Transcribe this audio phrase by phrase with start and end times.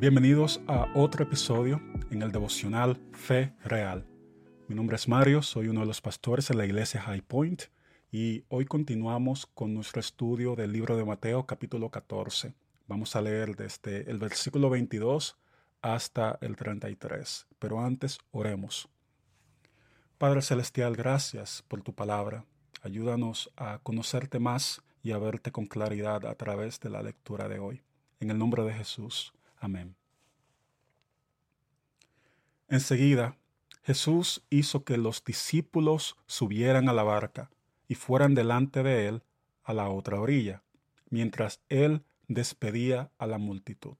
[0.00, 1.82] Bienvenidos a otro episodio
[2.12, 4.06] en el devocional Fe Real.
[4.68, 7.62] Mi nombre es Mario, soy uno de los pastores en la iglesia High Point
[8.12, 12.54] y hoy continuamos con nuestro estudio del libro de Mateo capítulo 14.
[12.86, 15.36] Vamos a leer desde el versículo 22
[15.82, 18.88] hasta el 33, pero antes oremos.
[20.16, 22.44] Padre Celestial, gracias por tu palabra.
[22.82, 27.58] Ayúdanos a conocerte más y a verte con claridad a través de la lectura de
[27.58, 27.82] hoy.
[28.20, 29.32] En el nombre de Jesús.
[29.60, 29.96] Amén.
[32.68, 33.36] Enseguida,
[33.82, 37.50] Jesús hizo que los discípulos subieran a la barca
[37.88, 39.22] y fueran delante de él
[39.64, 40.62] a la otra orilla,
[41.08, 43.96] mientras él despedía a la multitud.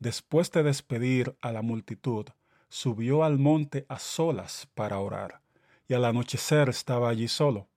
[0.00, 2.26] Después de despedir a la multitud,
[2.68, 5.40] subió al monte a solas para orar,
[5.86, 7.68] y al anochecer estaba allí solo.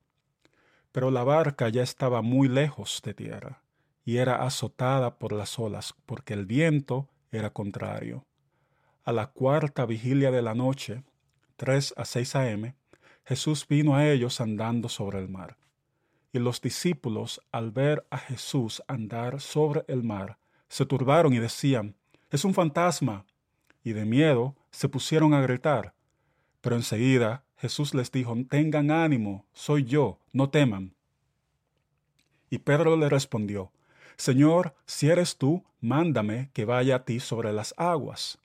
[0.91, 3.62] Pero la barca ya estaba muy lejos de tierra,
[4.05, 8.25] y era azotada por las olas, porque el viento era contrario.
[9.03, 11.03] A la cuarta vigilia de la noche,
[11.55, 12.75] tres a seis a.m.,
[13.25, 15.57] Jesús vino a ellos andando sobre el mar.
[16.33, 21.95] Y los discípulos, al ver a Jesús andar sobre el mar, se turbaron y decían,
[22.31, 23.25] Es un fantasma.
[23.83, 25.93] Y de miedo se pusieron a gritar.
[26.61, 30.95] Pero enseguida Jesús les dijo, Tengan ánimo, soy yo, no teman.
[32.49, 33.71] Y Pedro le respondió,
[34.17, 38.39] Señor, si eres tú, mándame que vaya a ti sobre las aguas.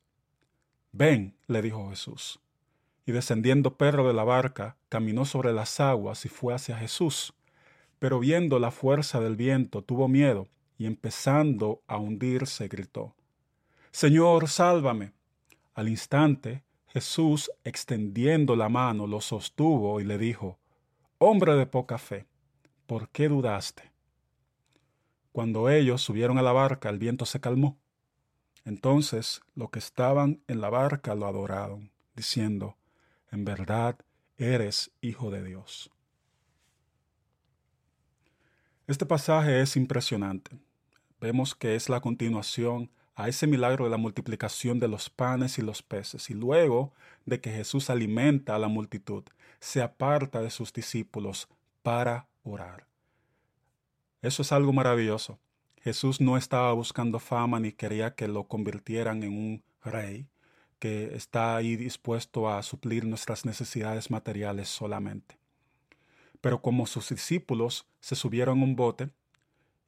[0.93, 2.41] Ven, le dijo Jesús.
[3.07, 7.35] Y descendiendo Pedro de la barca, caminó sobre las aguas y fue hacia Jesús.
[7.99, 13.15] Pero viendo la fuerza del viento, tuvo miedo, y empezando a hundirse, gritó,
[13.91, 15.13] Señor, sálvame.
[15.75, 20.59] Al instante, Jesús, extendiendo la mano, lo sostuvo y le dijo,
[21.19, 22.27] Hombre de poca fe,
[22.87, 23.91] ¿por qué dudaste?
[25.33, 27.79] Cuando ellos subieron a la barca, el viento se calmó.
[28.65, 32.77] Entonces los que estaban en la barca lo adoraron, diciendo,
[33.31, 33.99] En verdad
[34.37, 35.91] eres hijo de Dios.
[38.87, 40.59] Este pasaje es impresionante.
[41.21, 45.63] Vemos que es la continuación a ese milagro de la multiplicación de los panes y
[45.63, 46.95] los peces, y luego
[47.27, 49.25] de que Jesús alimenta a la multitud,
[49.61, 51.49] se aparta de sus discípulos
[51.83, 52.87] para orar.
[54.21, 55.39] Eso es algo maravilloso.
[55.83, 60.27] Jesús no estaba buscando fama ni quería que lo convirtieran en un rey
[60.79, 65.39] que está ahí dispuesto a suplir nuestras necesidades materiales solamente.
[66.41, 69.11] Pero como sus discípulos se subieron a un bote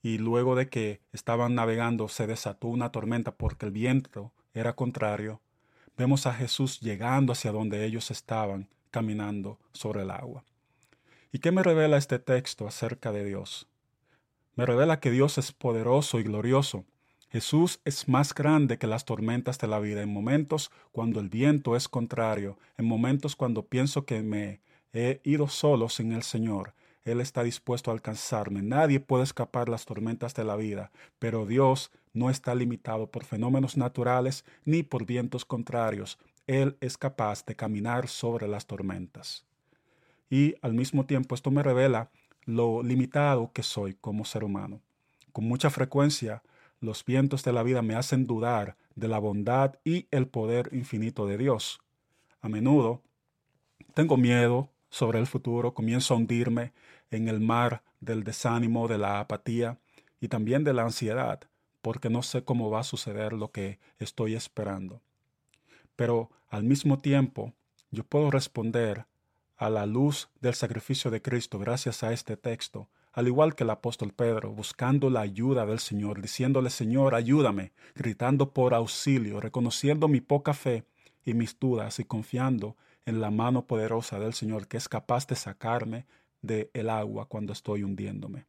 [0.02, 5.40] y luego de que estaban navegando se desató una tormenta porque el viento era contrario,
[5.96, 10.44] vemos a Jesús llegando hacia donde ellos estaban caminando sobre el agua.
[11.32, 13.69] ¿Y qué me revela este texto acerca de Dios?
[14.56, 16.84] Me revela que Dios es poderoso y glorioso.
[17.30, 21.76] Jesús es más grande que las tormentas de la vida en momentos cuando el viento
[21.76, 24.60] es contrario, en momentos cuando pienso que me
[24.92, 26.74] he ido solo sin el Señor.
[27.04, 28.62] Él está dispuesto a alcanzarme.
[28.62, 33.76] Nadie puede escapar las tormentas de la vida, pero Dios no está limitado por fenómenos
[33.76, 36.18] naturales ni por vientos contrarios.
[36.46, 39.44] Él es capaz de caminar sobre las tormentas.
[40.28, 42.10] Y al mismo tiempo esto me revela
[42.50, 44.80] lo limitado que soy como ser humano.
[45.32, 46.42] Con mucha frecuencia,
[46.80, 51.26] los vientos de la vida me hacen dudar de la bondad y el poder infinito
[51.26, 51.80] de Dios.
[52.40, 53.02] A menudo
[53.94, 56.72] tengo miedo sobre el futuro, comienzo a hundirme
[57.10, 59.78] en el mar del desánimo, de la apatía
[60.20, 61.40] y también de la ansiedad,
[61.82, 65.00] porque no sé cómo va a suceder lo que estoy esperando.
[65.96, 67.52] Pero al mismo tiempo,
[67.90, 69.06] yo puedo responder
[69.60, 73.70] a la luz del sacrificio de Cristo gracias a este texto, al igual que el
[73.70, 80.22] apóstol Pedro, buscando la ayuda del Señor, diciéndole, Señor, ayúdame, gritando por auxilio, reconociendo mi
[80.22, 80.84] poca fe
[81.26, 85.36] y mis dudas y confiando en la mano poderosa del Señor que es capaz de
[85.36, 86.06] sacarme
[86.40, 88.46] del el agua cuando estoy hundiéndome.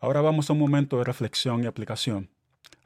[0.00, 2.30] Ahora vamos a un momento de reflexión y aplicación.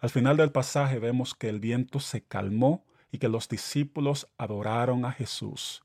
[0.01, 5.05] Al final del pasaje vemos que el viento se calmó y que los discípulos adoraron
[5.05, 5.85] a Jesús.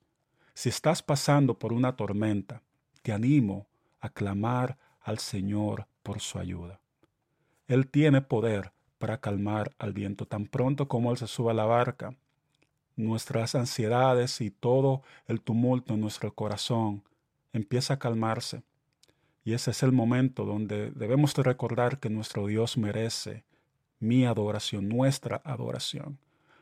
[0.58, 2.64] Si estás pasando por una tormenta,
[3.04, 3.68] te animo
[4.00, 6.80] a clamar al Señor por su ayuda.
[7.68, 11.66] Él tiene poder para calmar al viento tan pronto como Él se suba a la
[11.66, 12.16] barca.
[12.96, 17.04] Nuestras ansiedades y todo el tumulto en nuestro corazón
[17.54, 18.64] empieza a calmarse.
[19.46, 23.44] Y ese es el momento donde debemos de recordar que nuestro Dios merece
[24.00, 26.18] mi adoración, nuestra adoración.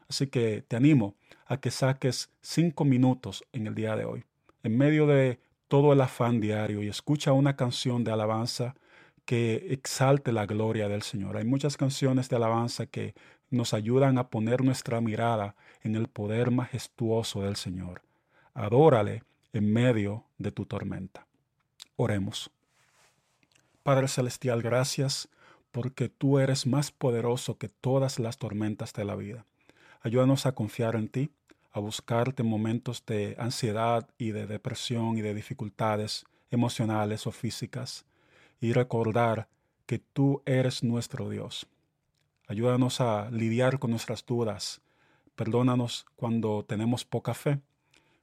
[0.07, 1.15] Así que te animo
[1.45, 4.23] a que saques cinco minutos en el día de hoy,
[4.63, 8.75] en medio de todo el afán diario y escucha una canción de alabanza
[9.25, 11.37] que exalte la gloria del Señor.
[11.37, 13.15] Hay muchas canciones de alabanza que
[13.49, 18.01] nos ayudan a poner nuestra mirada en el poder majestuoso del Señor.
[18.53, 19.23] Adórale
[19.53, 21.25] en medio de tu tormenta.
[21.95, 22.51] Oremos.
[23.83, 25.29] Padre Celestial, gracias
[25.71, 29.45] porque tú eres más poderoso que todas las tormentas de la vida.
[30.05, 31.31] Ayúdanos a confiar en ti,
[31.71, 38.05] a buscarte en momentos de ansiedad y de depresión y de dificultades emocionales o físicas
[38.61, 39.47] y recordar
[39.87, 41.65] que tú eres nuestro Dios.
[42.47, 44.79] Ayúdanos a lidiar con nuestras dudas.
[45.35, 47.59] Perdónanos cuando tenemos poca fe.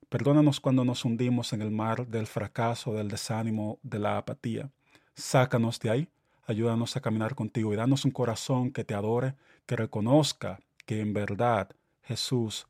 [0.09, 4.71] Perdónanos cuando nos hundimos en el mar del fracaso, del desánimo, de la apatía.
[5.17, 6.09] Sácanos de ahí.
[6.47, 9.35] Ayúdanos a caminar contigo y danos un corazón que te adore,
[9.67, 11.71] que reconozca que en verdad,
[12.03, 12.67] Jesús,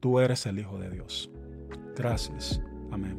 [0.00, 1.30] tú eres el Hijo de Dios.
[1.96, 2.60] Gracias.
[2.90, 3.18] Amén.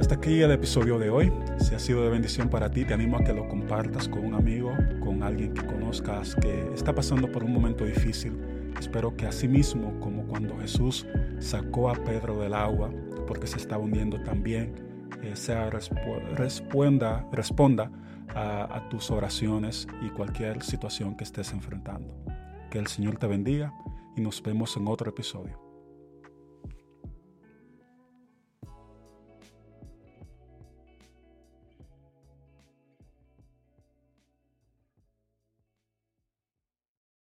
[0.00, 1.32] Hasta aquí el episodio de hoy.
[1.58, 4.34] Si ha sido de bendición para ti, te animo a que lo compartas con un
[4.34, 8.36] amigo, con alguien que conozcas que está pasando por un momento difícil.
[8.78, 11.06] Espero que así mismo como cuando Jesús
[11.38, 12.90] sacó a Pedro del agua
[13.28, 14.74] porque se estaba hundiendo también,
[15.22, 17.92] eh, sea responda, responda
[18.34, 22.14] a tus oraciones y cualquier situación que estés enfrentando.
[22.70, 23.74] Que el Señor te bendiga
[24.16, 25.71] y nos vemos en otro episodio.